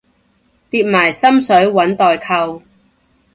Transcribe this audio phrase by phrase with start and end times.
[0.03, 0.03] 疊
[0.83, 2.63] 埋心水搵代購